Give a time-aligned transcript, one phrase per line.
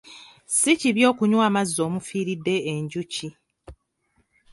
[0.57, 3.27] Si kibi okunywa amazzi omufiiridde enjuki.